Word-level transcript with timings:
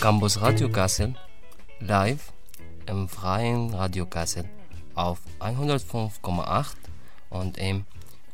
Campus 0.00 0.40
Radio 0.40 0.68
Kassel 0.68 1.14
live 1.80 2.32
im 2.86 3.08
freien 3.08 3.74
Radio 3.74 4.06
Kassel 4.06 4.44
auf 4.94 5.18
105,8 5.40 6.66
und 7.30 7.58
im 7.58 7.84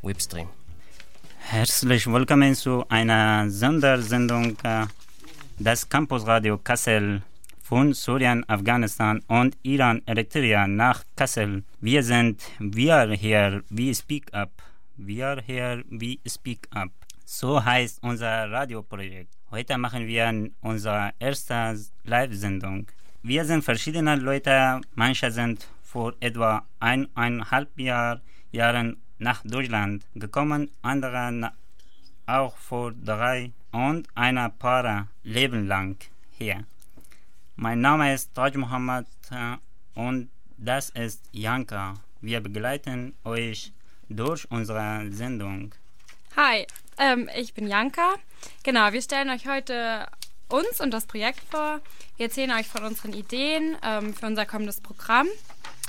Webstream. 0.02 0.48
Herzlich 1.38 2.06
willkommen 2.06 2.54
zu 2.54 2.84
einer 2.90 3.48
Sondersendung 3.48 4.58
äh, 4.62 4.84
des 5.58 5.88
Campus 5.88 6.26
Radio 6.26 6.58
Kassel 6.58 7.22
von 7.62 7.94
Syrien, 7.94 8.46
Afghanistan 8.46 9.22
und 9.28 9.56
Iran, 9.62 10.02
Eritrea 10.04 10.66
nach 10.66 11.02
Kassel. 11.16 11.64
Wir 11.80 12.02
sind 12.02 12.42
Wir 12.58 13.10
hier, 13.12 13.62
We 13.70 13.94
Speak 13.94 14.34
Up. 14.34 14.50
Wir 14.98 15.42
hier, 15.46 15.82
We 15.88 16.18
Speak 16.28 16.68
Up. 16.72 16.90
So 17.24 17.64
heißt 17.64 18.02
unser 18.02 18.50
Radioprojekt. 18.50 19.32
Heute 19.50 19.78
machen 19.78 20.06
wir 20.06 20.50
unsere 20.60 21.12
erste 21.18 21.78
Live-Sendung. 22.04 22.86
Wir 23.22 23.44
sind 23.46 23.64
verschiedene 23.64 24.16
Leute, 24.16 24.82
manche 24.94 25.30
sind 25.30 25.66
vor 25.82 26.12
etwa 26.20 26.66
eineinhalb 26.80 27.78
Jahr, 27.78 28.20
Jahren 28.52 28.98
nach 29.18 29.42
Deutschland 29.42 30.04
gekommen, 30.14 30.70
andere 30.82 31.52
auch 32.26 32.56
vor 32.58 32.92
drei 32.92 33.52
und 33.72 34.06
ein 34.14 34.52
paar 34.58 35.08
Leben 35.22 35.66
lang 35.66 35.96
hier. 36.38 36.64
Mein 37.56 37.80
Name 37.80 38.12
ist 38.12 38.34
Taj 38.34 38.56
Mohammed 38.56 39.06
äh, 39.30 39.56
und 39.94 40.28
das 40.58 40.90
ist 40.90 41.22
Janka. 41.32 41.94
Wir 42.20 42.40
begleiten 42.40 43.14
euch 43.24 43.72
durch 44.08 44.50
unsere 44.50 45.10
Sendung. 45.10 45.74
Hi, 46.36 46.66
ähm, 46.98 47.28
ich 47.36 47.54
bin 47.54 47.66
Janka. 47.66 48.14
Genau, 48.62 48.92
wir 48.92 49.02
stellen 49.02 49.30
euch 49.30 49.46
heute 49.46 50.06
uns 50.48 50.80
und 50.80 50.90
das 50.90 51.06
Projekt 51.06 51.40
vor. 51.50 51.80
Wir 52.16 52.26
erzählen 52.26 52.52
euch 52.52 52.68
von 52.68 52.84
unseren 52.84 53.12
Ideen 53.12 53.76
ähm, 53.82 54.14
für 54.14 54.26
unser 54.26 54.46
kommendes 54.46 54.80
Programm 54.80 55.26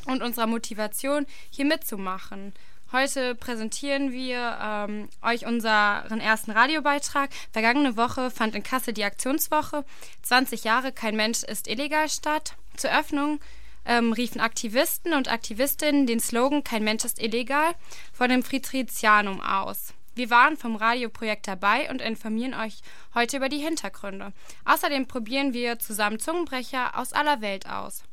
und 0.05 0.21
unserer 0.21 0.47
Motivation, 0.47 1.25
hier 1.49 1.65
mitzumachen. 1.65 2.53
Heute 2.91 3.35
präsentieren 3.35 4.11
wir 4.11 4.57
ähm, 4.61 5.09
euch 5.21 5.45
unseren 5.45 6.21
ersten 6.21 6.51
Radiobeitrag. 6.51 7.29
Vergangene 7.51 7.97
Woche 7.97 8.31
fand 8.31 8.55
in 8.55 8.63
Kassel 8.63 8.93
die 8.93 9.03
Aktionswoche 9.03 9.83
20 10.21 10.63
Jahre 10.63 10.91
Kein 10.91 11.15
Mensch 11.15 11.43
ist 11.43 11.67
illegal 11.67 12.07
statt. 12.09 12.55
Zur 12.77 12.97
Öffnung 12.97 13.39
ähm, 13.85 14.13
riefen 14.13 14.39
Aktivisten 14.39 15.13
und 15.13 15.29
Aktivistinnen 15.29 16.07
den 16.07 16.19
Slogan 16.19 16.63
Kein 16.63 16.83
Mensch 16.83 17.03
ist 17.03 17.21
illegal 17.21 17.73
vor 18.13 18.27
dem 18.27 18.43
Friedrichianum 18.43 19.41
aus. 19.41 19.93
Wir 20.15 20.29
waren 20.29 20.55
vom 20.55 20.77
Radioprojekt 20.77 21.45
dabei 21.45 21.89
und 21.89 22.01
informieren 22.01 22.53
euch 22.53 22.79
heute 23.13 23.35
über 23.35 23.49
die 23.49 23.57
Hintergründe. 23.57 24.31
Außerdem 24.63 25.07
probieren 25.07 25.53
wir 25.53 25.77
zusammen 25.77 26.19
Zungenbrecher 26.19 26.97
aus 26.97 27.11
aller 27.11 27.41
Welt 27.41 27.67
aus. 27.67 28.03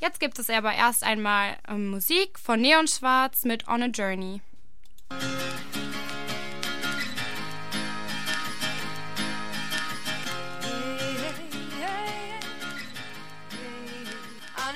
Jetzt 0.00 0.20
gibt 0.20 0.38
es 0.38 0.48
aber 0.48 0.72
erst 0.72 1.02
einmal 1.02 1.56
ähm, 1.66 1.90
Musik 1.90 2.38
von 2.38 2.60
Neon 2.60 2.86
Schwarz 2.86 3.44
mit 3.44 3.66
On 3.66 3.82
a 3.82 3.86
Journey. 3.86 4.40
On 5.10 5.18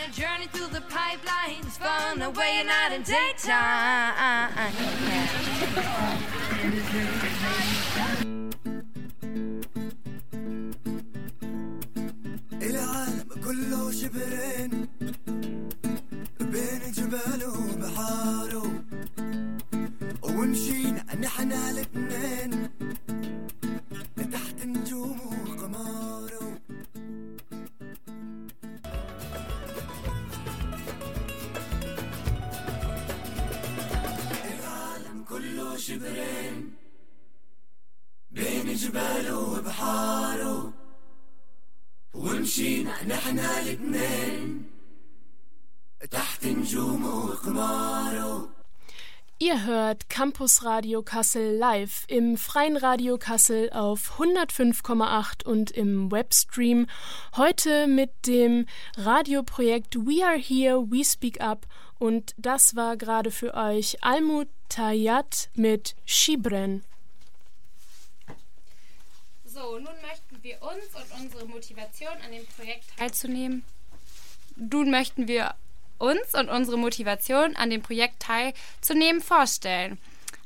a 0.00 0.08
journey 0.12 0.48
through 0.52 0.66
the 0.72 0.82
pipelines, 0.88 1.78
fun 1.78 2.22
away 2.22 2.58
at 2.58 2.66
night 2.66 2.92
and 2.92 3.06
daytime. 3.06 4.51
العالم 12.62 13.28
كله 13.44 13.90
شبرين. 13.90 14.91
الاتنين 44.11 44.65
تحت 46.11 46.45
نجوم 46.45 47.05
وقماره 47.05 48.49
Ihr 49.39 49.65
hört 49.65 50.09
Campus 50.09 50.63
Radio 50.63 51.03
Kassel 51.03 51.55
live 51.57 52.05
im 52.07 52.37
Freien 52.37 52.75
Radio 52.75 53.19
Kassel 53.19 53.69
auf 53.71 54.19
105,8 54.19 55.45
und 55.45 55.69
im 55.69 56.11
Webstream. 56.11 56.87
Heute 57.35 57.85
mit 57.85 58.09
dem 58.25 58.65
Radioprojekt 58.95 59.95
We 59.95 60.25
Are 60.25 60.39
Here, 60.39 60.89
We 60.89 61.05
Speak 61.05 61.39
Up. 61.39 61.67
Und 61.99 62.33
das 62.39 62.75
war 62.75 62.97
gerade 62.97 63.29
für 63.29 63.53
euch 63.53 64.03
Almut 64.03 64.47
Tayat 64.69 65.49
mit 65.53 65.95
Shibren. 66.03 66.83
So, 69.45 69.77
nun 69.77 70.01
möchten 70.01 70.41
wir 70.41 70.59
uns 70.63 70.95
und 70.95 71.21
unsere 71.23 71.45
Motivation 71.45 72.13
an 72.25 72.31
dem 72.31 72.45
Projekt 72.47 72.85
teilzunehmen. 72.97 73.63
nun 74.70 74.90
möchten 74.90 75.28
wir 75.28 75.54
uns 75.98 76.34
und 76.34 76.48
unsere 76.48 76.78
Motivation 76.78 77.56
an 77.56 77.70
dem 77.70 77.82
Projekt 77.82 78.20
teilzunehmen 78.20 79.20
vorstellen. 79.20 79.98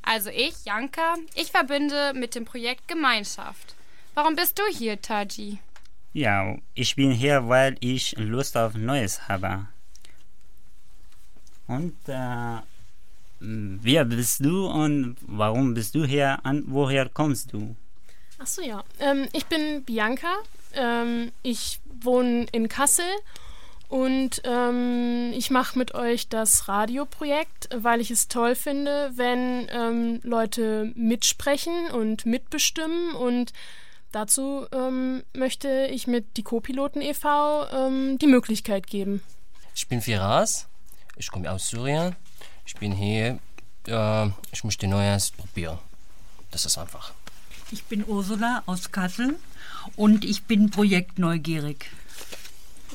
Also 0.03 0.31
ich, 0.31 0.65
Janka, 0.65 1.16
ich 1.34 1.50
verbinde 1.50 2.12
mit 2.15 2.34
dem 2.34 2.44
Projekt 2.44 2.87
Gemeinschaft. 2.88 3.75
Warum 4.15 4.37
bist 4.37 4.59
du 4.59 4.62
hier, 4.71 5.00
Taji? 5.00 5.59
Ja, 6.12 6.56
ich 6.75 6.94
bin 6.97 7.10
hier, 7.10 7.49
weil 7.49 7.77
ich 7.81 8.15
Lust 8.16 8.56
auf 8.56 8.75
Neues 8.75 9.28
habe. 9.28 9.66
Und 11.66 11.97
äh, 12.06 12.59
wer 13.41 14.04
bist 14.04 14.44
du 14.44 14.66
und 14.69 15.16
warum 15.27 15.75
bist 15.75 15.94
du 15.94 16.04
hier? 16.04 16.38
An 16.44 16.65
woher 16.69 17.09
kommst 17.09 17.53
du? 17.53 17.75
Ach 18.38 18.47
so, 18.47 18.62
ja. 18.62 18.84
Ähm, 19.00 19.28
ich 19.33 19.47
bin 19.47 19.84
Bianca. 19.84 20.37
Ähm, 20.75 21.33
ich 21.43 21.81
wohne 22.00 22.47
in 22.53 22.69
Kassel 22.69 23.04
und 23.89 24.43
ähm, 24.45 25.33
ich 25.35 25.51
mache 25.51 25.79
mit 25.79 25.95
euch 25.95 26.29
das 26.29 26.67
Radioprojekt, 26.69 27.69
weil 27.75 28.01
ich 28.01 28.11
es 28.11 28.29
toll 28.29 28.57
finde, 28.57 29.13
wenn 29.15 29.69
ähm, 29.71 30.21
Leute 30.23 30.93
mitsprechen 30.97 31.91
und 31.93 32.27
mitbestimmen. 32.27 33.15
Und 33.15 33.53
dazu 34.11 34.67
ähm, 34.73 35.23
möchte 35.35 35.89
ich 35.93 36.07
mit 36.09 36.37
die 36.37 36.43
Co-Piloten 36.43 37.01
e.V. 37.01 37.67
ähm, 37.71 38.19
die 38.19 38.27
Möglichkeit 38.27 38.89
geben. 38.89 39.23
Ich 39.75 39.87
bin 39.87 40.01
Firas, 40.01 40.67
ich 41.17 41.31
komme 41.31 41.51
aus 41.51 41.69
Syrien. 41.69 42.17
Ich 42.67 42.75
bin 42.75 42.93
hier, 42.93 43.39
äh, 43.87 44.27
ich 44.51 44.65
möchte 44.65 44.89
Neues 44.89 45.31
probieren. 45.31 45.79
Das 46.51 46.65
ist 46.65 46.77
einfach. 46.77 47.13
Ich 47.71 47.85
bin 47.85 48.05
Ursula 48.07 48.63
aus 48.67 48.91
Kassel 48.91 49.39
und 49.95 50.25
ich 50.25 50.45
bin 50.45 50.71
projektneugierig. 50.71 51.91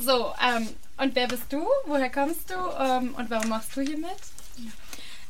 So, 0.01 0.33
ähm, 0.47 0.69
und 0.99 1.15
wer 1.15 1.29
bist 1.29 1.53
du? 1.53 1.67
Woher 1.87 2.11
kommst 2.11 2.51
du? 2.51 2.55
Ähm, 2.55 3.15
und 3.19 3.31
warum 3.31 3.49
machst 3.49 3.77
du 3.77 3.81
hier 3.81 3.99
mit? 3.99 4.21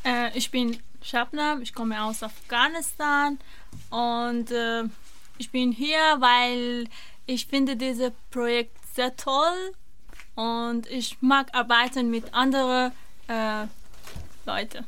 Äh, 0.05 0.37
ich 0.37 0.51
bin 0.51 0.79
Shabnam, 1.03 1.63
ich 1.63 1.73
komme 1.73 2.03
aus 2.03 2.23
Afghanistan 2.23 3.39
und 3.91 4.51
äh, 4.51 4.85
ich 5.39 5.51
bin 5.51 5.73
hier, 5.73 5.99
weil 6.19 6.89
ich 7.27 7.47
finde 7.47 7.77
dieses 7.77 8.13
Projekt 8.31 8.77
sehr 8.95 9.17
toll 9.17 9.73
und 10.35 10.87
ich 10.89 11.17
mag 11.21 11.47
arbeiten 11.53 12.11
mit 12.11 12.33
anderen 12.35 12.93
äh, 13.29 13.67
Leuten. 14.47 14.85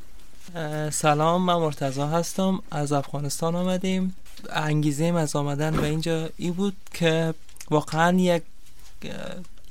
سلام 0.91 1.45
من 1.45 1.53
مرتضا 1.53 2.07
هستم 2.07 2.63
از 2.71 2.91
افغانستان 2.91 3.55
آمدیم 3.55 4.15
انگیزه 4.51 5.05
از 5.05 5.35
آمدن 5.35 5.71
به 5.71 5.87
اینجا 5.87 6.29
این 6.37 6.53
بود 6.53 6.75
که 6.93 7.33
واقعا 7.69 8.17
یک 8.17 8.43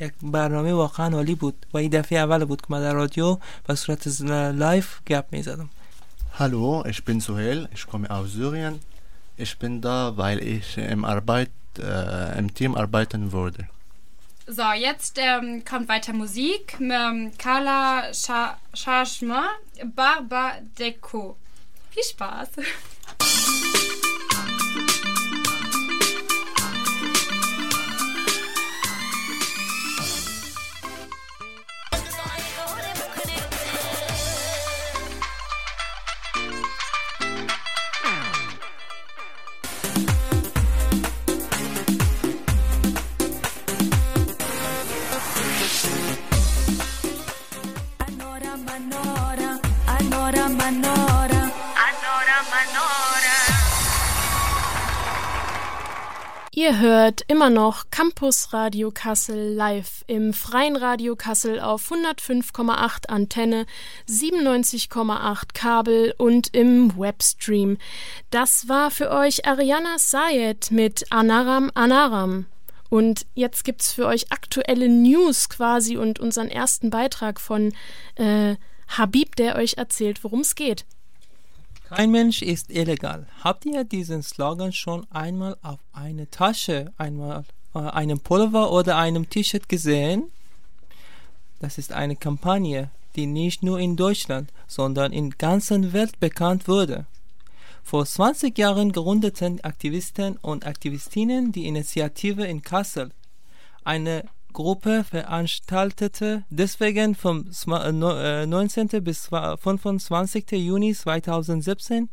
یک 0.00 0.12
برنامه 0.22 0.72
واقعا 0.72 1.16
عالی 1.16 1.34
بود 1.34 1.66
و 1.74 1.78
این 1.78 1.90
دفعه 1.90 2.18
اول 2.18 2.44
بود 2.44 2.60
که 2.60 2.66
من 2.70 2.80
در 2.80 2.92
رادیو 2.92 3.38
به 3.66 3.74
صورت 3.74 4.20
لایف 4.30 4.98
گپ 5.06 5.24
می 5.32 5.42
زدم 5.42 5.70
Hallo, 6.38 6.84
ich 6.86 7.04
bin 7.04 7.20
Suhail, 7.20 7.68
ich 7.74 7.84
komme 7.88 8.08
aus 8.08 8.32
Syrien. 8.32 8.78
Ich 9.36 9.58
bin 9.58 9.80
da, 9.80 10.16
weil 10.16 10.38
ich 10.38 10.78
im, 10.78 11.04
Arbeit, 11.04 11.50
äh, 11.80 12.38
im 12.38 12.54
Team 12.54 12.76
arbeiten 12.76 13.32
würde. 13.32 13.68
So, 14.46 14.72
jetzt 14.72 15.18
ähm, 15.18 15.64
kommt 15.64 15.88
weiter 15.88 16.12
Musik. 16.12 16.76
Ähm, 16.80 17.32
Kala 17.38 18.12
Shashma 18.72 19.46
Barba 19.96 20.52
Deko. 20.78 21.36
Viel 21.90 22.04
Spaß. 22.04 22.48
Ihr 56.63 56.79
hört 56.79 57.25
immer 57.27 57.49
noch 57.49 57.89
Campus 57.91 58.53
Radio 58.53 58.89
Kassel 58.89 59.53
live 59.53 60.05
im 60.07 60.31
freien 60.31 60.77
Radio 60.77 61.17
Kassel 61.17 61.59
auf 61.59 61.91
105,8 61.91 63.09
Antenne, 63.09 63.65
97,8 64.07 65.47
Kabel 65.53 66.15
und 66.17 66.55
im 66.55 66.97
Webstream. 66.97 67.77
Das 68.29 68.69
war 68.69 68.91
für 68.91 69.11
euch 69.11 69.45
Ariana 69.45 69.97
Sayed 69.97 70.71
mit 70.71 71.11
Anaram 71.11 71.69
Anaram. 71.73 72.45
Und 72.89 73.25
jetzt 73.33 73.65
gibt's 73.65 73.91
für 73.91 74.05
euch 74.05 74.31
aktuelle 74.31 74.87
News 74.87 75.49
quasi 75.49 75.97
und 75.97 76.21
unseren 76.21 76.47
ersten 76.47 76.89
Beitrag 76.89 77.41
von 77.41 77.73
äh, 78.15 78.55
Habib, 78.87 79.35
der 79.35 79.57
euch 79.57 79.73
erzählt, 79.75 80.23
worum 80.23 80.39
es 80.39 80.55
geht. 80.55 80.85
Kein 81.89 82.11
Mensch 82.11 82.41
ist 82.41 82.69
illegal. 82.69 83.27
Habt 83.43 83.65
ihr 83.65 83.83
diesen 83.83 84.23
Slogan 84.23 84.71
schon 84.71 85.05
einmal 85.11 85.57
auf 85.61 85.79
eine 85.91 86.29
Tasche, 86.29 86.91
einmal 86.97 87.43
äh, 87.75 87.79
einem 87.79 88.19
Pullover 88.19 88.71
oder 88.71 88.97
einem 88.97 89.29
T-Shirt 89.29 89.69
gesehen? 89.69 90.31
Das 91.59 91.77
ist 91.77 91.91
eine 91.93 92.15
Kampagne, 92.15 92.89
die 93.15 93.25
nicht 93.25 93.63
nur 93.63 93.79
in 93.79 93.95
Deutschland, 93.95 94.51
sondern 94.67 95.13
in 95.13 95.31
ganzer 95.31 95.93
Welt 95.93 96.19
bekannt 96.19 96.67
wurde. 96.67 97.05
Vor 97.83 98.05
20 98.05 98.57
Jahren 98.57 98.91
gründeten 98.91 99.61
Aktivisten 99.63 100.37
und 100.37 100.65
Aktivistinnen 100.65 101.51
die 101.51 101.67
Initiative 101.67 102.45
in 102.45 102.61
Kassel, 102.61 103.11
eine 103.83 104.23
Gruppe 104.53 105.03
veranstaltete 105.03 106.43
deswegen 106.49 107.15
vom 107.15 107.49
19. 107.65 108.89
Äh, 108.93 109.01
bis 109.01 109.27
25. 109.27 110.51
Juni 110.51 110.93
2017 110.93 112.09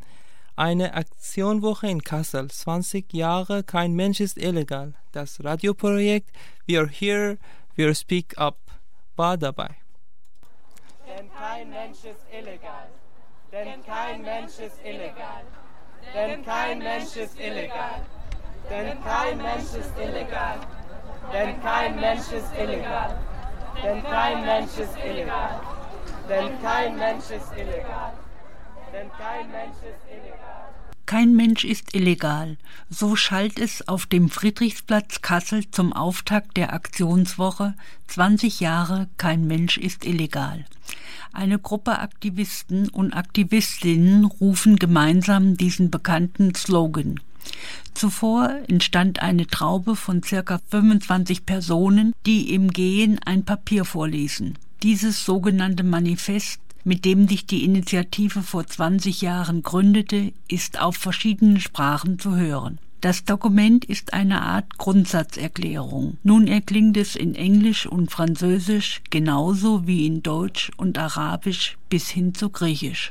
eine 0.56 0.94
Aktionwoche 0.94 1.88
in 1.88 2.02
Kassel. 2.02 2.50
20 2.50 3.12
Jahre 3.12 3.62
Kein 3.62 3.92
Mensch 3.94 4.20
ist 4.20 4.36
illegal. 4.36 4.94
Das 5.12 5.42
Radioprojekt 5.42 6.30
We 6.66 6.78
Are 6.78 6.88
Here, 6.88 7.38
We 7.76 7.94
Speak 7.94 8.36
Up 8.38 8.58
war 9.16 9.38
dabei. 9.38 9.76
Denn 11.06 11.30
kein 11.32 11.70
Mensch 11.70 12.04
ist 12.04 12.24
illegal. 12.30 12.88
Denn 13.52 13.84
kein 13.84 14.22
Mensch 14.22 14.58
ist 14.58 14.78
illegal. 14.84 15.44
Denn 16.14 16.44
kein 16.44 16.78
Mensch 16.78 17.16
ist 17.16 17.38
illegal. 17.38 18.06
Denn 18.68 19.02
kein 19.02 19.38
Mensch 19.38 19.74
ist 19.74 19.98
illegal. 19.98 20.58
Denn 21.32 21.60
kein 21.62 21.96
Mensch 22.00 22.32
ist 22.32 22.52
illegal. 22.58 23.16
Denn 23.82 24.02
kein 24.02 24.44
Mensch 24.44 24.78
ist 24.78 24.96
illegal. 25.04 25.60
Denn 26.28 26.60
kein 26.62 26.96
Mensch 26.96 27.30
ist 27.30 27.52
illegal. 27.56 28.12
Denn 28.92 29.10
kein 29.18 29.50
Mensch 29.50 29.76
ist 29.76 30.04
illegal. 30.10 30.60
Kein 31.06 31.34
Mensch 31.34 31.64
ist 31.64 31.94
illegal. 31.94 32.56
So 32.88 33.16
schallt 33.16 33.58
es 33.58 33.88
auf 33.88 34.06
dem 34.06 34.30
Friedrichsplatz 34.30 35.22
Kassel 35.22 35.68
zum 35.70 35.92
Auftakt 35.92 36.56
der 36.56 36.72
Aktionswoche 36.72 37.74
20 38.06 38.60
Jahre 38.60 39.08
Kein 39.16 39.46
Mensch 39.46 39.76
ist 39.76 40.04
illegal. 40.04 40.64
Eine 41.32 41.58
Gruppe 41.58 41.98
Aktivisten 41.98 42.88
und 42.88 43.12
Aktivistinnen 43.12 44.24
rufen 44.24 44.76
gemeinsam 44.76 45.56
diesen 45.56 45.90
bekannten 45.90 46.54
Slogan. 46.54 47.18
Zuvor 47.94 48.50
entstand 48.68 49.20
eine 49.20 49.46
Traube 49.46 49.96
von 49.96 50.22
circa 50.22 50.60
25 50.70 51.44
Personen, 51.44 52.14
die 52.26 52.54
im 52.54 52.70
Gehen 52.70 53.18
ein 53.24 53.44
Papier 53.44 53.84
vorlesen. 53.84 54.58
Dieses 54.82 55.24
sogenannte 55.24 55.82
Manifest, 55.82 56.60
mit 56.84 57.04
dem 57.04 57.28
sich 57.28 57.46
die 57.46 57.64
Initiative 57.64 58.42
vor 58.42 58.66
20 58.66 59.20
Jahren 59.20 59.62
gründete, 59.62 60.32
ist 60.48 60.80
auf 60.80 60.96
verschiedenen 60.96 61.60
Sprachen 61.60 62.18
zu 62.18 62.36
hören. 62.36 62.78
Das 63.00 63.24
Dokument 63.24 63.86
ist 63.86 64.12
eine 64.12 64.42
Art 64.42 64.76
Grundsatzerklärung. 64.76 66.18
Nun 66.22 66.46
erklingt 66.46 66.98
es 66.98 67.16
in 67.16 67.34
Englisch 67.34 67.86
und 67.86 68.10
Französisch 68.10 69.00
genauso 69.08 69.86
wie 69.86 70.06
in 70.06 70.22
Deutsch 70.22 70.70
und 70.76 70.98
Arabisch 70.98 71.78
bis 71.88 72.10
hin 72.10 72.34
zu 72.34 72.50
Griechisch. 72.50 73.10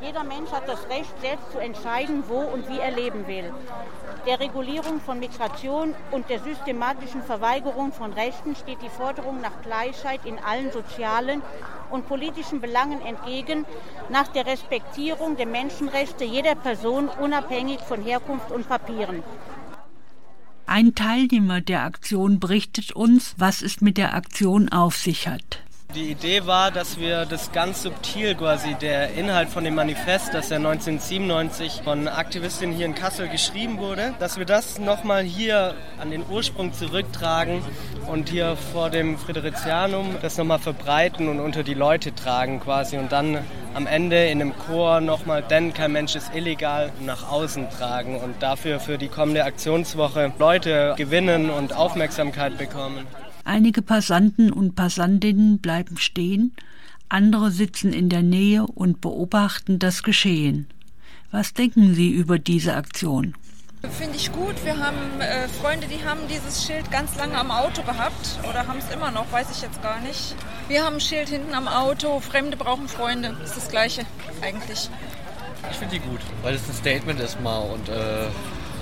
Jeder 0.00 0.24
Mensch 0.24 0.50
hat 0.52 0.68
das 0.68 0.88
Recht, 0.88 1.12
selbst 1.20 1.50
zu 1.52 1.58
entscheiden, 1.58 2.24
wo 2.28 2.40
und 2.40 2.68
wie 2.68 2.78
er 2.78 2.90
leben 2.90 3.26
will. 3.26 3.52
Der 4.26 4.40
Regulierung 4.40 5.00
von 5.00 5.18
Migration 5.20 5.94
und 6.10 6.28
der 6.28 6.40
systematischen 6.40 7.22
Verweigerung 7.22 7.92
von 7.92 8.12
Rechten 8.12 8.54
steht 8.56 8.82
die 8.82 8.90
Forderung 8.90 9.40
nach 9.40 9.62
Gleichheit 9.62 10.20
in 10.24 10.38
allen 10.38 10.70
sozialen 10.70 11.42
und 11.90 12.08
politischen 12.08 12.60
Belangen 12.60 13.00
entgegen, 13.00 13.64
nach 14.10 14.28
der 14.28 14.46
Respektierung 14.46 15.36
der 15.36 15.46
Menschenrechte 15.46 16.24
jeder 16.24 16.56
Person 16.56 17.08
unabhängig 17.08 17.80
von 17.80 18.02
Herkunft 18.02 18.50
und 18.50 18.68
Papieren. 18.68 19.22
Ein 20.66 20.96
Teilnehmer 20.96 21.60
der 21.60 21.84
Aktion 21.84 22.40
berichtet 22.40 22.92
uns, 22.92 23.36
was 23.38 23.62
es 23.62 23.80
mit 23.80 23.96
der 23.96 24.14
Aktion 24.14 24.68
auf 24.68 24.96
sich 24.96 25.28
hat. 25.28 25.60
Die 25.94 26.10
Idee 26.10 26.46
war, 26.46 26.70
dass 26.70 26.98
wir 26.98 27.24
das 27.24 27.52
ganz 27.52 27.82
subtil 27.82 28.34
quasi, 28.34 28.74
der 28.74 29.14
Inhalt 29.14 29.48
von 29.48 29.64
dem 29.64 29.76
Manifest, 29.76 30.34
das 30.34 30.50
ja 30.50 30.56
1997 30.56 31.80
von 31.84 32.08
Aktivistinnen 32.08 32.76
hier 32.76 32.84
in 32.84 32.94
Kassel 32.94 33.28
geschrieben 33.28 33.78
wurde, 33.78 34.12
dass 34.18 34.36
wir 34.36 34.44
das 34.44 34.78
nochmal 34.78 35.22
hier 35.22 35.74
an 35.98 36.10
den 36.10 36.22
Ursprung 36.28 36.74
zurücktragen 36.74 37.62
und 38.08 38.28
hier 38.28 38.56
vor 38.56 38.90
dem 38.90 39.16
Fridericianum 39.16 40.16
das 40.20 40.36
nochmal 40.36 40.58
verbreiten 40.58 41.28
und 41.28 41.40
unter 41.40 41.62
die 41.62 41.74
Leute 41.74 42.14
tragen 42.14 42.60
quasi 42.60 42.98
und 42.98 43.12
dann 43.12 43.38
am 43.72 43.86
Ende 43.86 44.26
in 44.26 44.40
einem 44.40 44.54
Chor 44.58 45.00
nochmal, 45.00 45.42
denn 45.42 45.72
kein 45.72 45.92
Mensch 45.92 46.14
ist 46.14 46.34
illegal, 46.34 46.92
nach 47.00 47.30
außen 47.30 47.70
tragen 47.70 48.16
und 48.20 48.42
dafür 48.42 48.80
für 48.80 48.98
die 48.98 49.08
kommende 49.08 49.44
Aktionswoche 49.44 50.32
Leute 50.38 50.94
gewinnen 50.96 51.48
und 51.48 51.74
Aufmerksamkeit 51.74 52.58
bekommen. 52.58 53.06
Einige 53.46 53.80
Passanten 53.80 54.52
und 54.52 54.74
Passantinnen 54.74 55.58
bleiben 55.58 55.98
stehen, 55.98 56.52
andere 57.08 57.52
sitzen 57.52 57.92
in 57.92 58.08
der 58.08 58.24
Nähe 58.24 58.66
und 58.66 59.00
beobachten 59.00 59.78
das 59.78 60.02
Geschehen. 60.02 60.66
Was 61.30 61.54
denken 61.54 61.94
Sie 61.94 62.10
über 62.10 62.40
diese 62.40 62.74
Aktion? 62.74 63.34
Finde 63.88 64.16
ich 64.16 64.32
gut. 64.32 64.56
Wir 64.64 64.76
haben 64.78 65.20
äh, 65.20 65.46
Freunde, 65.46 65.86
die 65.86 66.04
haben 66.04 66.22
dieses 66.28 66.66
Schild 66.66 66.90
ganz 66.90 67.16
lange 67.16 67.38
am 67.38 67.52
Auto 67.52 67.82
gehabt 67.82 68.40
oder 68.50 68.66
haben 68.66 68.80
es 68.80 68.92
immer 68.92 69.12
noch, 69.12 69.30
weiß 69.30 69.46
ich 69.52 69.62
jetzt 69.62 69.80
gar 69.80 70.00
nicht. 70.00 70.34
Wir 70.66 70.82
haben 70.82 70.94
ein 70.94 71.00
Schild 71.00 71.28
hinten 71.28 71.54
am 71.54 71.68
Auto, 71.68 72.18
Fremde 72.18 72.56
brauchen 72.56 72.88
Freunde. 72.88 73.36
Ist 73.44 73.56
das 73.56 73.68
Gleiche 73.68 74.06
eigentlich. 74.42 74.90
Ich 75.70 75.76
finde 75.76 75.94
die 75.94 76.00
gut, 76.00 76.20
weil 76.42 76.56
es 76.56 76.68
ein 76.68 76.74
Statement 76.74 77.20
ist 77.20 77.40
mal 77.40 77.60
und 77.60 77.88
äh, 77.88 78.26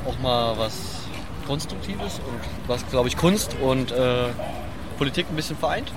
auch 0.07 0.19
mal 0.21 0.57
was 0.57 1.04
Konstruktives 1.45 2.19
und 2.19 2.41
was, 2.67 2.87
glaube 2.89 3.09
ich, 3.09 3.17
Kunst 3.17 3.57
und 3.61 3.93
äh, 3.93 4.29
Politik 4.99 5.27
ein 5.31 5.37
bisschen 5.37 5.57
vereint. 5.57 5.91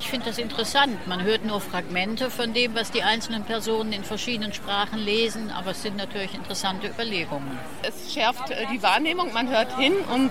Ich 0.00 0.08
finde 0.08 0.26
das 0.26 0.38
interessant. 0.38 1.06
Man 1.06 1.22
hört 1.22 1.44
nur 1.44 1.60
Fragmente 1.60 2.30
von 2.30 2.54
dem, 2.54 2.74
was 2.74 2.90
die 2.90 3.02
einzelnen 3.02 3.44
Personen 3.44 3.92
in 3.92 4.02
verschiedenen 4.02 4.52
Sprachen 4.54 4.98
lesen, 4.98 5.50
aber 5.50 5.72
es 5.72 5.82
sind 5.82 5.96
natürlich 5.96 6.34
interessante 6.34 6.88
Überlegungen. 6.88 7.58
Es 7.82 8.12
schärft 8.12 8.50
äh, 8.50 8.66
die 8.72 8.82
Wahrnehmung, 8.82 9.32
man 9.32 9.48
hört 9.48 9.76
hin 9.78 9.92
und 10.12 10.30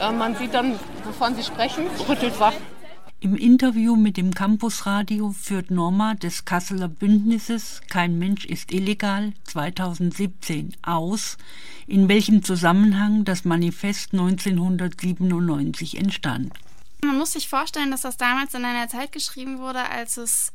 äh, 0.00 0.12
man 0.12 0.36
sieht 0.36 0.52
dann, 0.52 0.78
wovon 1.04 1.34
sie 1.34 1.42
sprechen, 1.42 1.86
rüttelt 2.08 2.38
wach. 2.38 2.52
Im 3.22 3.36
Interview 3.36 3.96
mit 3.96 4.16
dem 4.16 4.32
Campusradio 4.32 5.32
führt 5.38 5.70
Norma 5.70 6.14
des 6.14 6.46
Kasseler 6.46 6.88
Bündnisses 6.88 7.82
Kein 7.90 8.18
Mensch 8.18 8.46
ist 8.46 8.72
illegal 8.72 9.34
2017 9.44 10.74
aus, 10.80 11.36
in 11.86 12.08
welchem 12.08 12.42
Zusammenhang 12.42 13.26
das 13.26 13.44
Manifest 13.44 14.14
1997 14.14 15.98
entstand. 15.98 16.54
Man 17.04 17.18
muss 17.18 17.32
sich 17.32 17.46
vorstellen, 17.46 17.90
dass 17.90 18.00
das 18.00 18.16
damals 18.16 18.54
in 18.54 18.64
einer 18.64 18.88
Zeit 18.88 19.12
geschrieben 19.12 19.58
wurde, 19.58 19.80
als 19.90 20.16
es 20.16 20.54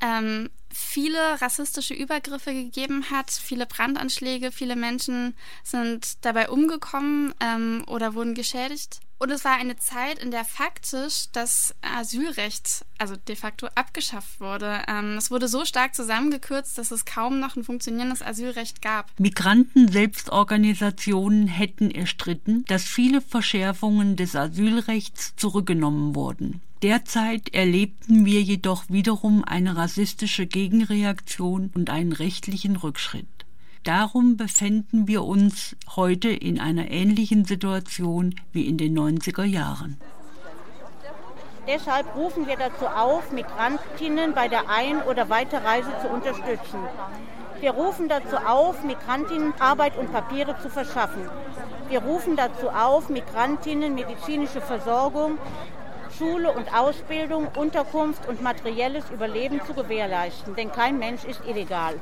ähm, 0.00 0.48
viele 0.72 1.40
rassistische 1.40 1.94
Übergriffe 1.94 2.52
gegeben 2.52 3.10
hat, 3.10 3.32
viele 3.32 3.66
Brandanschläge, 3.66 4.52
viele 4.52 4.76
Menschen 4.76 5.34
sind 5.64 6.24
dabei 6.24 6.50
umgekommen 6.50 7.34
ähm, 7.40 7.82
oder 7.88 8.14
wurden 8.14 8.34
geschädigt. 8.34 9.00
Und 9.18 9.30
es 9.30 9.46
war 9.46 9.56
eine 9.56 9.76
Zeit, 9.76 10.18
in 10.18 10.30
der 10.30 10.44
faktisch 10.44 11.28
das 11.32 11.74
Asylrecht, 11.80 12.84
also 12.98 13.16
de 13.16 13.34
facto, 13.34 13.66
abgeschafft 13.74 14.40
wurde. 14.40 14.82
Ähm, 14.88 15.16
es 15.16 15.30
wurde 15.30 15.48
so 15.48 15.64
stark 15.64 15.94
zusammengekürzt, 15.94 16.76
dass 16.76 16.90
es 16.90 17.06
kaum 17.06 17.40
noch 17.40 17.56
ein 17.56 17.64
funktionierendes 17.64 18.20
Asylrecht 18.20 18.82
gab. 18.82 19.10
Migranten-Selbstorganisationen 19.18 21.46
hätten 21.46 21.90
erstritten, 21.90 22.66
dass 22.66 22.84
viele 22.84 23.22
Verschärfungen 23.22 24.16
des 24.16 24.36
Asylrechts 24.36 25.34
zurückgenommen 25.36 26.14
wurden. 26.14 26.60
Derzeit 26.82 27.54
erlebten 27.54 28.26
wir 28.26 28.42
jedoch 28.42 28.84
wiederum 28.90 29.44
eine 29.44 29.76
rassistische 29.76 30.46
Gegenreaktion 30.46 31.70
und 31.74 31.88
einen 31.88 32.12
rechtlichen 32.12 32.76
Rückschritt. 32.76 33.26
Darum 33.86 34.36
befänden 34.36 35.06
wir 35.06 35.22
uns 35.22 35.76
heute 35.94 36.28
in 36.28 36.58
einer 36.58 36.90
ähnlichen 36.90 37.44
Situation 37.44 38.34
wie 38.50 38.66
in 38.66 38.78
den 38.78 38.98
90er 38.98 39.44
Jahren. 39.44 39.96
Deshalb 41.68 42.16
rufen 42.16 42.48
wir 42.48 42.56
dazu 42.56 42.86
auf, 42.88 43.30
Migrantinnen 43.30 44.34
bei 44.34 44.48
der 44.48 44.68
Ein- 44.68 45.02
oder 45.02 45.28
Weiterreise 45.28 45.92
zu 46.02 46.08
unterstützen. 46.08 46.80
Wir 47.60 47.70
rufen 47.70 48.08
dazu 48.08 48.36
auf, 48.38 48.82
Migrantinnen 48.82 49.54
Arbeit 49.60 49.96
und 49.96 50.10
Papiere 50.10 50.58
zu 50.60 50.68
verschaffen. 50.68 51.22
Wir 51.88 52.00
rufen 52.00 52.34
dazu 52.34 52.70
auf, 52.70 53.08
Migrantinnen 53.08 53.94
medizinische 53.94 54.62
Versorgung, 54.62 55.38
Schule 56.18 56.50
und 56.50 56.74
Ausbildung, 56.74 57.46
Unterkunft 57.54 58.28
und 58.28 58.42
materielles 58.42 59.08
Überleben 59.10 59.60
zu 59.64 59.74
gewährleisten. 59.74 60.56
Denn 60.56 60.72
kein 60.72 60.98
Mensch 60.98 61.22
ist 61.22 61.40
illegal. 61.46 61.94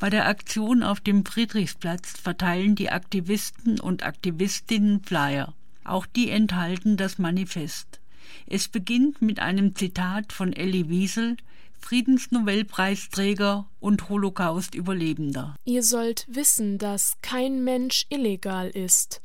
Bei 0.00 0.08
der 0.08 0.26
Aktion 0.26 0.82
auf 0.82 1.00
dem 1.00 1.26
Friedrichsplatz 1.26 2.18
verteilen 2.18 2.74
die 2.74 2.88
Aktivisten 2.88 3.78
und 3.78 4.02
Aktivistinnen 4.02 5.02
Flyer. 5.02 5.54
Auch 5.84 6.06
die 6.06 6.30
enthalten 6.30 6.96
das 6.96 7.18
Manifest. 7.18 8.00
Es 8.46 8.68
beginnt 8.68 9.20
mit 9.20 9.40
einem 9.40 9.76
Zitat 9.76 10.32
von 10.32 10.54
Elie 10.54 10.88
Wiesel, 10.88 11.36
Friedensnobelpreisträger 11.80 13.68
und 13.78 14.08
Holocaust-Überlebender. 14.08 15.54
Ihr 15.66 15.82
sollt 15.82 16.24
wissen, 16.30 16.78
dass 16.78 17.18
kein 17.20 17.62
Mensch 17.62 18.06
illegal 18.08 18.70
ist. 18.70 19.20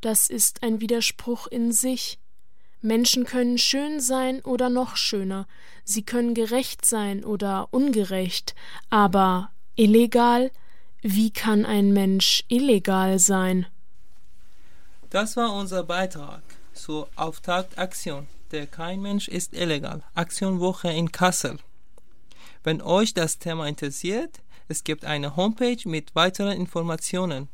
Das 0.00 0.30
ist 0.30 0.62
ein 0.62 0.80
Widerspruch 0.80 1.48
in 1.48 1.72
sich. 1.72 2.20
Menschen 2.82 3.24
können 3.24 3.58
schön 3.58 3.98
sein 3.98 4.40
oder 4.42 4.70
noch 4.70 4.96
schöner, 4.96 5.48
sie 5.84 6.04
können 6.04 6.34
gerecht 6.34 6.84
sein 6.84 7.24
oder 7.24 7.68
ungerecht, 7.72 8.54
aber 8.90 9.50
illegal, 9.80 10.50
wie 11.00 11.30
kann 11.30 11.64
ein 11.64 11.92
Mensch 11.92 12.44
illegal 12.48 13.18
sein? 13.18 13.66
Das 15.08 15.36
war 15.36 15.54
unser 15.54 15.82
Beitrag 15.82 16.42
zur 16.74 17.08
Auftaktaktion 17.16 18.26
der 18.50 18.66
Kein 18.66 19.00
Mensch 19.00 19.28
ist 19.28 19.54
illegal. 19.54 20.02
Aktionwoche 20.14 20.90
in 20.90 21.10
Kassel. 21.12 21.56
Wenn 22.62 22.82
euch 22.82 23.14
das 23.14 23.38
Thema 23.38 23.66
interessiert, 23.68 24.42
es 24.68 24.84
gibt 24.84 25.06
eine 25.06 25.36
Homepage 25.36 25.78
mit 25.84 26.14
weiteren 26.14 26.52
Informationen 26.52 27.48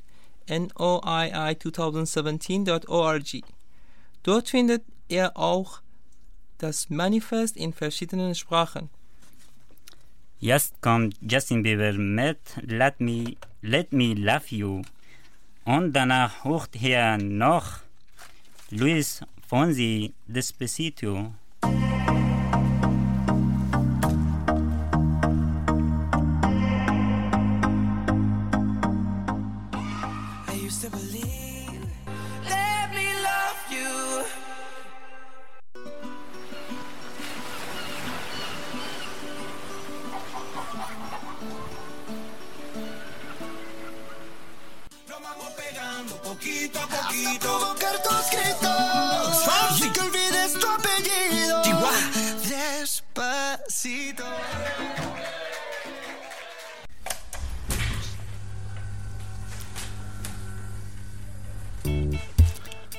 noii2017.org. 0.49 3.45
Dort 4.23 4.49
findet 4.49 4.83
ihr 5.09 5.37
auch 5.37 5.81
das 6.59 6.89
Manifest 6.91 7.57
in 7.57 7.73
verschiedenen 7.73 8.35
Sprachen. 8.35 8.91
Jetzt 10.39 10.83
kommt 10.83 11.17
Justin 11.23 11.63
Bieber 11.63 11.95
mit 11.95 12.39
Let 12.61 13.01
Me, 13.01 13.37
Let 13.63 13.93
Me 13.93 14.13
Love 14.13 14.45
You. 14.51 14.83
Und 15.65 15.95
danach 15.95 16.45
hört 16.45 16.71
hier 16.75 17.17
noch 17.17 17.79
Luis 18.71 19.23
Fonsi 19.49 20.13
Despacito. 20.27 21.33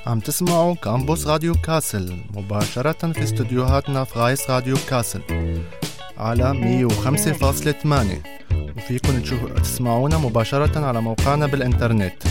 عم 0.08 0.20
تسمعوا 0.20 0.76
كامبوس 0.76 1.28
راديو 1.28 1.54
كاسل 1.54 2.18
مباشرة 2.34 3.12
في 3.12 3.24
استديوهاتنا 3.24 4.04
في 4.04 4.20
رايس 4.20 4.50
راديو 4.50 4.78
كاسل 4.90 5.22
على 6.18 6.54
105.8 6.90 8.78
وفيكم 8.78 9.22
تشوفوا 9.22 9.50
تسمعونا 9.50 10.18
مباشرة 10.18 10.86
على 10.86 11.02
موقعنا 11.02 11.46
بالإنترنت 11.48 12.24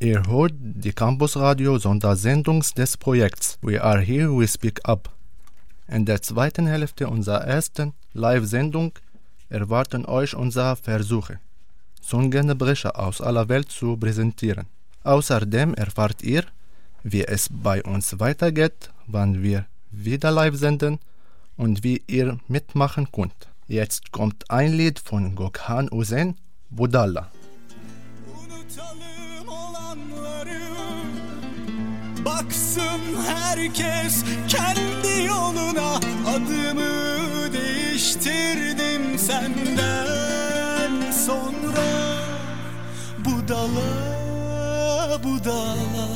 Ihr 0.00 0.22
hört 0.26 0.52
die 0.60 0.92
Campus 0.92 1.36
Radio 1.36 1.78
Sondersendung 1.78 2.62
des 2.76 2.96
Projekts 2.96 3.58
We 3.62 3.80
Are 3.80 4.00
Here, 4.00 4.36
We 4.36 4.46
Speak 4.48 4.80
Up. 4.86 5.08
In 5.88 6.04
der 6.04 6.20
zweiten 6.20 6.66
Hälfte 6.66 7.06
unserer 7.08 7.44
ersten 7.46 7.92
Live-Sendung 8.12 8.92
erwarten 9.52 10.06
euch 10.06 10.34
unsere 10.34 10.76
Versuche, 10.76 11.38
sungene 12.00 12.54
Brecher 12.54 12.98
aus 12.98 13.20
aller 13.20 13.48
Welt 13.48 13.70
zu 13.70 13.96
präsentieren. 13.96 14.66
Außerdem 15.04 15.74
erfahrt 15.74 16.22
ihr, 16.22 16.44
wie 17.02 17.24
es 17.24 17.48
bei 17.50 17.82
uns 17.82 18.18
weitergeht, 18.18 18.90
wann 19.06 19.42
wir 19.42 19.66
wieder 19.90 20.30
live 20.30 20.56
senden 20.56 20.98
und 21.56 21.84
wie 21.84 22.02
ihr 22.06 22.38
mitmachen 22.48 23.08
könnt. 23.12 23.48
Jetzt 23.68 24.12
kommt 24.12 24.50
ein 24.50 24.72
Lied 24.72 24.98
von 24.98 25.36
Gökhan 25.36 25.88
Hüseyin, 25.92 26.36
Budalla. 26.70 27.30
Baksın 32.24 33.02
herkes 33.26 34.24
kendi 34.48 35.26
yoluna 35.26 35.96
Adımı 36.26 37.52
değiştirdim 37.52 38.81
senden 39.18 41.12
sonra 41.12 41.90
Budala 43.24 45.18
budala 45.22 46.08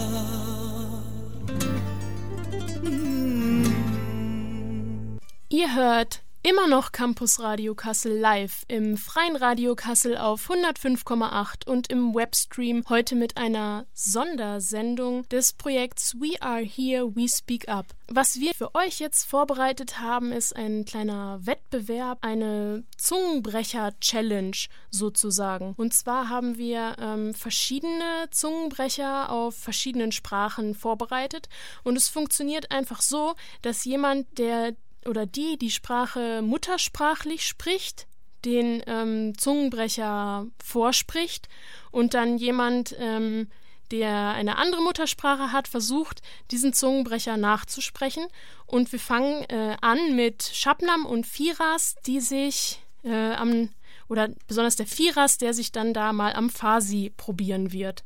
Ihr 5.49 5.75
hört 5.75 6.26
immer 6.47 6.69
noch 6.69 6.93
Campus 6.93 7.41
Radio 7.41 7.75
Kassel 7.75 8.17
live 8.17 8.65
im 8.69 8.97
freien 8.97 9.35
Radio 9.35 9.75
Kassel 9.75 10.17
auf 10.17 10.49
105,8 10.49 11.67
und 11.67 11.91
im 11.91 12.15
Webstream 12.15 12.85
heute 12.89 13.17
mit 13.17 13.37
einer 13.37 13.85
Sondersendung 13.95 15.29
des 15.29 15.55
Projekts 15.55 16.15
We 16.21 16.41
Are 16.41 16.61
Here, 16.61 17.17
We 17.17 17.29
Speak 17.29 17.69
Up. 17.69 17.87
Was 18.07 18.39
wir 18.39 18.55
für 18.55 18.77
euch 18.77 19.01
jetzt 19.01 19.25
vorbereitet 19.25 19.99
haben, 19.99 20.31
ist 20.31 20.55
ein 20.55 20.85
kleiner 20.85 21.41
Wettbewerb, 21.45 22.19
eine 22.21 22.85
Zungenbrecher-Challenge 22.97 24.57
sozusagen. 24.93 25.75
Und 25.77 25.95
zwar 25.95 26.29
haben 26.29 26.59
wir 26.59 26.95
ähm, 27.01 27.35
verschiedene 27.35 28.29
Zungenbrecher 28.31 29.33
auf 29.33 29.57
verschiedenen 29.57 30.13
Sprachen 30.13 30.77
vorbereitet 30.77 31.49
und 31.83 31.97
es 31.97 32.09
funktioniert 32.09 32.71
einfach 32.71 33.03
so, 33.03 33.35
dass 33.63 33.85
jemand, 33.85 34.39
der 34.39 34.77
oder 35.07 35.27
die 35.27 35.57
die 35.59 35.71
Sprache 35.71 36.43
muttersprachlich 36.43 37.47
spricht, 37.47 38.07
den 38.45 38.83
ähm, 38.87 39.37
Zungenbrecher 39.37 40.47
vorspricht 40.63 41.49
und 41.91 42.15
dann 42.15 42.39
jemand, 42.39 42.95
ähm, 42.99 43.49
der 43.91 44.33
eine 44.33 44.57
andere 44.57 44.83
Muttersprache 44.83 45.53
hat, 45.53 45.69
versucht, 45.69 46.23
diesen 46.51 46.73
Zungenbrecher 46.73 47.37
nachzusprechen. 47.37 48.27
Und 48.67 48.91
wir 48.93 48.99
fangen 48.99 49.45
äh, 49.45 49.77
an 49.81 50.17
mit 50.17 50.43
Shabnam 50.43 51.07
und 51.07 51.27
Firas, 51.27 51.95
die 52.07 52.21
sich 52.21 52.81
äh, 53.05 53.33
am, 53.35 53.71
oder 54.09 54.29
besonders 54.49 54.77
der 54.77 54.87
Firas, 54.87 55.39
der 55.39 55.55
sich 55.55 55.73
dann 55.73 55.95
da 55.95 56.13
mal 56.13 56.33
am 56.33 56.51
Farsi 56.51 57.13
probieren 57.17 57.73
wird. 57.73 58.05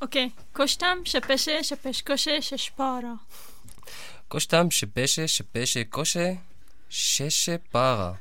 Okay, 0.00 0.32
Kostam, 0.52 1.06
Shepeshe, 1.06 1.64
Shepeshkoshe, 1.64 2.42
Sheshpara. 2.42 3.18
Kostam, 4.28 4.70
tam 4.70 4.70
shebeshe, 4.70 5.26
Kosche, 5.44 5.84
koshe, 5.84 6.38
sheshe, 6.88 7.60
para. 7.70 8.18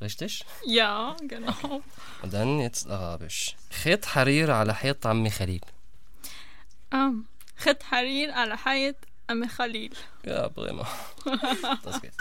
Richtig? 0.00 0.44
Ja, 0.64 1.16
genau. 1.26 1.82
Und 2.22 2.32
dann 2.32 2.60
jetzt 2.60 2.88
Arabisch. 2.88 3.56
Khit 3.70 4.14
harir 4.14 4.48
ala 4.48 4.80
hayat 4.80 5.04
ammi 5.04 5.30
Khalil. 5.30 5.60
Ähm, 6.92 7.26
um, 7.66 7.76
harir 7.90 8.36
ala 8.36 8.64
hayat 8.64 8.96
ammi 9.26 9.48
Khalil. 9.48 9.90
Ja, 10.24 10.48
Bremer. 10.48 10.88
Das 11.84 12.00
geht. 12.00 12.12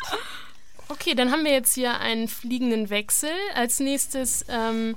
Okay, 0.87 1.13
dann 1.13 1.31
haben 1.31 1.43
wir 1.43 1.53
jetzt 1.53 1.73
hier 1.73 1.99
einen 1.99 2.27
fliegenden 2.27 2.89
Wechsel. 2.89 3.33
Als 3.55 3.79
nächstes 3.79 4.43
ähm, 4.49 4.95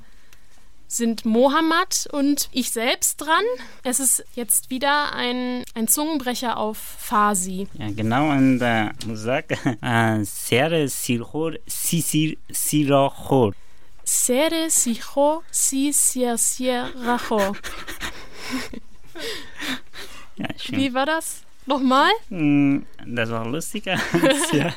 sind 0.94 1.24
Mohammed 1.24 2.08
und 2.12 2.48
ich 2.52 2.70
selbst 2.70 3.20
dran. 3.20 3.44
Es 3.82 4.00
ist 4.00 4.24
jetzt 4.34 4.70
wieder 4.70 5.12
ein, 5.12 5.64
ein 5.74 5.88
Zungenbrecher 5.88 6.56
auf 6.56 6.78
Farsi. 6.78 7.66
Ja, 7.74 7.90
genau, 7.90 8.30
und 8.30 8.60
äh, 8.60 8.90
muss 9.06 9.20
sagen, 9.20 9.58
äh, 9.82 10.24
Sere 10.24 10.88
Sirhor, 10.88 11.52
Sisir 11.66 12.36
Sirachor. 12.50 13.52
Sere 14.06 14.68
siho 14.68 15.42
si 15.50 15.90
sia 15.92 16.36
sia 16.36 16.90
racho. 17.04 17.56
Ja, 20.36 20.48
schön. 20.58 20.78
Wie 20.78 20.92
war 20.92 21.06
das? 21.06 21.42
Nochmal? 21.66 22.10
Mm, 22.28 22.78
Das 23.06 23.30
war 23.30 23.46
lustiger. 23.46 23.98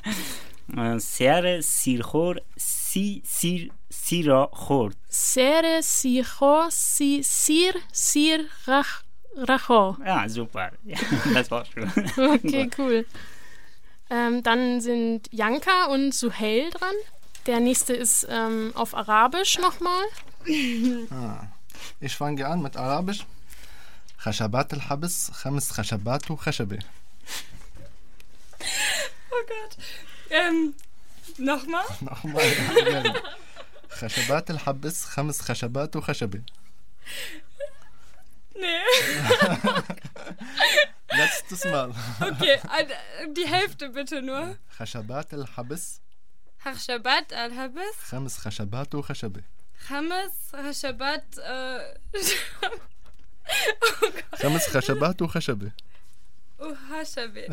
Äh, 0.75 0.99
Sere 0.99 1.61
sirchor 1.61 2.35
si 2.57 3.21
sir 3.25 3.69
sira 4.06 4.48
chor. 4.52 4.90
Sere 5.08 5.82
siho 5.82 6.66
si 6.70 7.22
sir 7.22 7.74
sir 7.92 8.44
rach, 8.66 9.02
racho. 9.36 9.96
Ja, 10.04 10.28
super. 10.28 10.70
Ja, 10.84 10.98
das 11.34 11.50
war 11.50 11.64
schön. 11.64 11.90
Okay, 12.16 12.64
Gut. 12.64 12.78
cool. 12.78 13.06
Ähm, 14.10 14.42
dann 14.42 14.80
sind 14.80 15.28
Janka 15.32 15.86
und 15.86 16.12
Suhel 16.14 16.70
dran. 16.70 16.94
Der 17.46 17.60
nächste 17.60 17.92
ist 17.94 18.26
ähm, 18.30 18.72
auf 18.74 18.94
Arabisch 18.94 19.58
nochmal. 19.58 20.04
آه. 21.12 21.48
إيش 22.02 22.14
فانجي 22.14 22.44
عن 22.44 22.58
مت 22.62 22.76
عرابش 22.76 23.24
خشبات 24.18 24.72
الحبس 24.72 25.30
خمس 25.30 25.70
خشبات 25.70 26.30
وخشبة 26.30 26.78
Oh 29.30 29.44
Gott. 29.48 29.76
Ähm, 30.30 30.74
nochmal? 31.38 31.84
nochmal 32.00 32.44
خشبات 33.89 34.51
الحبس 34.51 35.05
خمس 35.05 35.41
خشبات 35.41 35.95
وخشبة 35.95 36.41
Nee. 38.55 38.83
letztes 41.11 41.63
Mal 41.65 41.89
Okay, 42.21 42.55
äh, 42.77 43.33
die 43.37 43.47
Hälfte 43.47 43.89
bitte 43.89 44.21
nur. 44.21 44.57
خشبات 44.79 45.33
الحبس 45.33 46.01
Harshabat 46.65 47.31
al-Habis, 47.33 47.95
خمس 48.09 48.37
خشبات 48.37 48.95
وخشبة 48.95 49.43
Hashabat, 49.89 51.37
äh, 51.37 51.79
خمس 54.35 54.67
خشبات 54.69 55.21
وخشبة 55.21 55.71
oh, 56.59 56.75
Hashabit. 56.91 57.49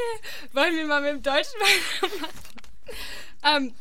Okay, 0.00 0.48
wollen 0.52 0.76
wir 0.76 0.86
mal 0.86 1.00
mit 1.00 1.10
dem 1.10 1.22
Deutschen 1.22 1.60
weitermachen? 1.60 2.38
ähm, 3.44 3.74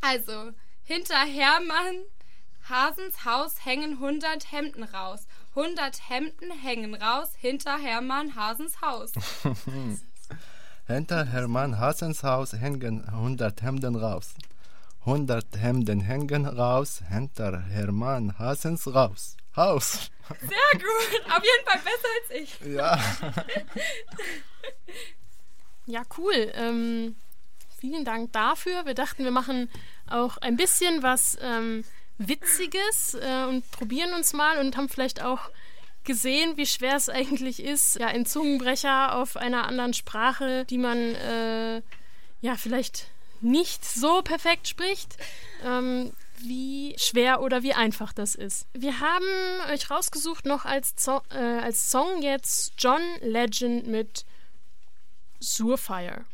also, 0.00 0.52
hinter 0.84 1.18
Hermann 1.24 2.04
Hasens 2.68 3.24
Haus 3.24 3.64
hängen 3.64 3.92
100 3.94 4.50
Hemden 4.52 4.84
raus. 4.84 5.26
100 5.54 6.08
Hemden 6.08 6.50
hängen 6.50 6.94
raus 6.94 7.30
hinter 7.36 7.78
Hermann 7.78 8.34
Hasens 8.34 8.80
Haus. 8.80 9.12
Hinter 10.86 11.26
Hermann 11.26 11.78
Hassens 11.78 12.24
Haus 12.24 12.54
hängen 12.54 13.04
100 13.06 13.62
Hemden 13.62 13.94
raus. 13.94 14.34
100 15.04 15.44
Hemden 15.56 16.00
hängen 16.00 16.46
raus 16.46 17.02
hinter 17.08 17.60
Hermann 17.60 18.38
Hassens 18.38 18.86
raus. 18.92 19.36
Haus. 19.56 20.10
Sehr 20.40 20.80
gut, 20.80 21.30
auf 21.30 21.42
jeden 21.42 21.66
Fall 21.66 21.80
besser 21.84 22.08
als 22.18 22.30
ich. 22.42 22.60
Ja. 22.74 22.98
Ja, 25.86 26.02
cool. 26.18 26.52
Ähm, 26.54 27.16
vielen 27.80 28.04
Dank 28.04 28.32
dafür. 28.32 28.86
Wir 28.86 28.94
dachten, 28.94 29.24
wir 29.24 29.30
machen 29.30 29.68
auch 30.08 30.36
ein 30.38 30.56
bisschen 30.56 31.02
was 31.02 31.36
ähm, 31.40 31.84
Witziges 32.18 33.14
äh, 33.14 33.44
und 33.48 33.68
probieren 33.70 34.14
uns 34.14 34.32
mal 34.32 34.58
und 34.58 34.76
haben 34.76 34.88
vielleicht 34.88 35.22
auch 35.22 35.50
gesehen, 36.04 36.56
wie 36.56 36.66
schwer 36.66 36.96
es 36.96 37.08
eigentlich 37.08 37.62
ist, 37.62 37.98
ja, 37.98 38.08
ein 38.08 38.26
Zungenbrecher 38.26 39.16
auf 39.16 39.36
einer 39.36 39.66
anderen 39.66 39.94
Sprache, 39.94 40.64
die 40.64 40.78
man 40.78 40.98
äh, 40.98 41.82
ja 42.40 42.56
vielleicht 42.56 43.06
nicht 43.40 43.84
so 43.84 44.22
perfekt 44.22 44.68
spricht, 44.68 45.16
ähm, 45.64 46.12
wie 46.38 46.94
schwer 46.98 47.40
oder 47.40 47.62
wie 47.62 47.74
einfach 47.74 48.12
das 48.12 48.34
ist. 48.34 48.66
Wir 48.72 49.00
haben 49.00 49.70
euch 49.72 49.90
rausgesucht 49.90 50.44
noch 50.44 50.64
als, 50.64 50.96
Zo 50.96 51.20
äh, 51.30 51.38
als 51.38 51.90
Song 51.90 52.22
jetzt 52.22 52.72
John 52.78 53.02
Legend 53.20 53.86
mit 53.86 54.24
Surefire. 55.42 56.24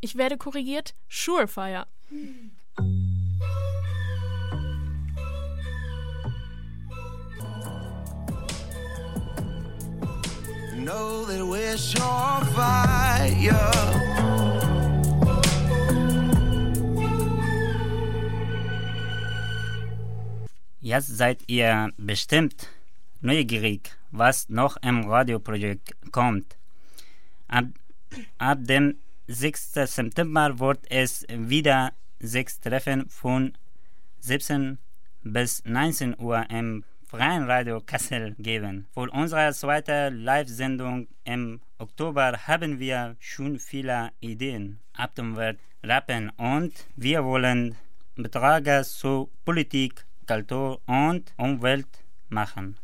Ich 0.00 0.16
werde 0.16 0.38
korrigiert, 0.38 0.94
Surefire. 1.08 1.86
Know 10.76 11.26
that 11.26 11.44
we're 11.44 11.76
sure 11.76 12.44
fire. 12.54 13.98
Jetzt 20.80 21.18
seid 21.18 21.42
ihr 21.48 21.92
bestimmt 21.98 22.68
neugierig, 23.20 23.90
was 24.10 24.48
noch 24.48 24.78
im 24.78 25.10
Radioprojekt 25.10 25.94
kommt. 26.12 26.57
Ab, 27.48 27.64
ab 28.38 28.58
dem 28.60 28.98
6. 29.26 29.72
September 29.72 30.58
wird 30.58 30.80
es 30.90 31.26
wieder 31.28 31.92
sechs 32.20 32.60
Treffen 32.60 33.08
von 33.08 33.56
17 34.20 34.78
bis 35.22 35.64
19 35.64 36.18
Uhr 36.18 36.44
im 36.50 36.84
Freien 37.06 37.44
Radio 37.44 37.80
Kassel 37.80 38.34
geben. 38.38 38.86
Für 38.92 39.10
unsere 39.10 39.52
zweite 39.54 40.10
Live-Sendung 40.10 41.08
im 41.24 41.60
Oktober 41.78 42.46
haben 42.46 42.78
wir 42.78 43.16
schon 43.18 43.58
viele 43.58 44.10
Ideen. 44.20 44.80
Ab 44.92 45.14
dem 45.14 45.34
wird 45.36 45.58
rappen 45.82 46.30
und 46.36 46.72
wir 46.96 47.24
wollen 47.24 47.76
Beiträge 48.16 48.82
zu 48.84 49.30
Politik, 49.44 50.04
Kultur 50.26 50.80
und 50.86 51.32
Umwelt 51.38 52.04
machen. 52.28 52.76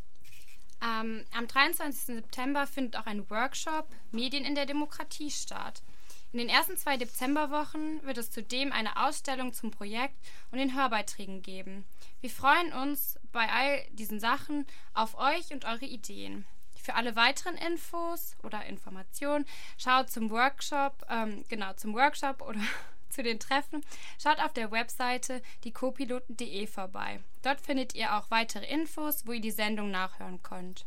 Ähm, 0.84 1.24
am 1.32 1.48
23. 1.48 2.16
September 2.16 2.66
findet 2.66 2.96
auch 2.96 3.06
ein 3.06 3.28
Workshop 3.30 3.88
Medien 4.12 4.44
in 4.44 4.54
der 4.54 4.66
Demokratie 4.66 5.30
statt. 5.30 5.82
In 6.32 6.38
den 6.38 6.48
ersten 6.48 6.76
zwei 6.76 6.96
Dezemberwochen 6.96 8.02
wird 8.02 8.18
es 8.18 8.30
zudem 8.30 8.72
eine 8.72 9.06
Ausstellung 9.06 9.52
zum 9.52 9.70
Projekt 9.70 10.16
und 10.50 10.58
den 10.58 10.76
Hörbeiträgen 10.76 11.42
geben. 11.42 11.84
Wir 12.20 12.28
freuen 12.28 12.72
uns 12.72 13.18
bei 13.32 13.48
all 13.48 13.80
diesen 13.92 14.20
Sachen 14.20 14.66
auf 14.94 15.16
euch 15.16 15.52
und 15.52 15.64
eure 15.64 15.86
Ideen. 15.86 16.44
Für 16.74 16.96
alle 16.96 17.16
weiteren 17.16 17.56
Infos 17.56 18.36
oder 18.42 18.66
Informationen 18.66 19.46
schaut 19.78 20.10
zum 20.10 20.28
Workshop, 20.30 21.06
ähm, 21.08 21.44
genau 21.48 21.72
zum 21.74 21.94
Workshop 21.94 22.42
oder 22.42 22.60
zu 23.10 23.22
den 23.22 23.38
Treffen, 23.38 23.84
schaut 24.22 24.38
auf 24.38 24.52
der 24.52 24.70
Webseite 24.70 25.42
diecopiloten.de 25.64 26.66
vorbei. 26.66 27.20
Dort 27.42 27.60
findet 27.60 27.94
ihr 27.94 28.16
auch 28.16 28.30
weitere 28.30 28.66
Infos, 28.66 29.26
wo 29.26 29.32
ihr 29.32 29.40
die 29.40 29.50
Sendung 29.50 29.90
nachhören 29.90 30.42
könnt. 30.42 30.86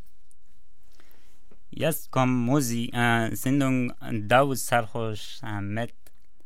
Jetzt 1.69 2.11
kommt 2.11 2.33
Musi, 2.33 2.89
äh, 2.93 3.35
Sendung 3.35 3.91
äh, 4.01 4.11
Daud 4.11 4.57
Sarhosh 4.57 5.41
äh, 5.43 5.61
mit 5.61 5.93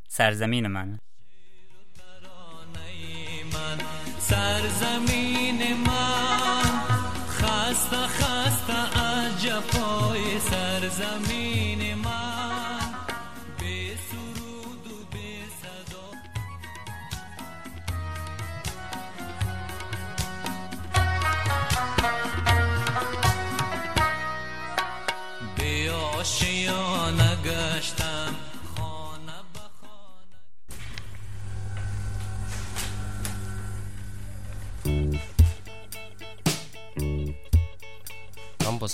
Sarzamin 0.08 0.72
man. 0.72 1.00
Sarzamin 4.20 5.51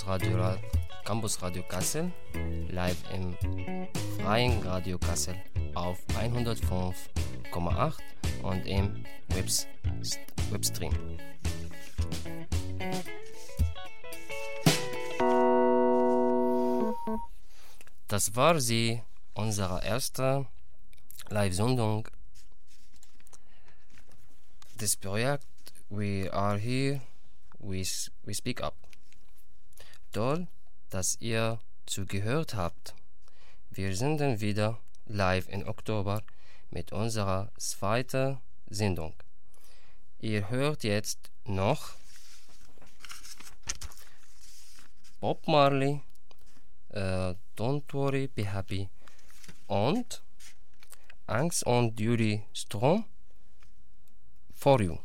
Radio, 0.07 0.37
Ra- 0.37 0.57
Campus 1.05 1.41
Radio 1.41 1.63
Kassel, 1.63 2.11
live 2.69 2.97
im 3.13 3.35
Freien 4.21 4.61
Radio 4.63 4.97
Kassel 4.97 5.35
auf 5.75 5.99
105,8 6.19 7.93
und 8.43 8.65
im 8.65 9.03
Webs 9.29 9.67
Webstream. 10.51 10.93
Das 18.07 18.35
war 18.35 18.59
sie, 18.59 19.01
unsere 19.33 19.83
erste 19.83 20.47
Live-Sendung 21.29 22.07
des 24.79 24.95
Projekts 24.95 25.45
We 25.89 26.29
Are 26.31 26.57
Here, 26.57 27.01
We, 27.59 27.83
we 28.23 28.33
Speak 28.33 28.61
Up. 28.61 28.75
Toll, 30.11 30.47
dass 30.89 31.17
ihr 31.19 31.59
zugehört 31.85 32.55
habt. 32.55 32.95
Wir 33.69 33.95
senden 33.95 34.41
wieder 34.41 34.79
live 35.05 35.47
im 35.49 35.67
Oktober 35.67 36.23
mit 36.69 36.91
unserer 36.91 37.51
zweiten 37.57 38.39
Sendung. 38.67 39.13
Ihr 40.19 40.49
hört 40.49 40.83
jetzt 40.83 41.31
noch 41.45 41.95
Bob 45.19 45.47
Marley, 45.47 46.01
äh, 46.89 47.35
Don't 47.57 47.91
Worry, 47.93 48.27
Be 48.27 48.51
Happy 48.51 48.89
und 49.67 50.23
Angst 51.25 51.65
on 51.65 51.95
Duty 51.95 52.43
Storm 52.53 53.05
for 54.53 54.81
You. 54.81 54.97